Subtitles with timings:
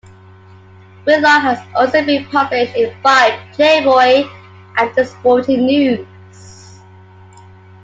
[1.05, 4.27] Whitlock has also been published in "Vibe", "Playboy",
[4.77, 6.07] and "The Sporting News".